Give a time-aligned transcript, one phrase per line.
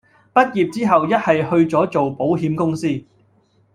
[0.33, 3.03] 畢業之後一係去左做保險公司